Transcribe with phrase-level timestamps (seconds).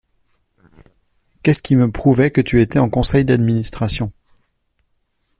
[1.43, 4.11] Qu’est-ce qui me prouvait que tu étais en Conseil d’Administration?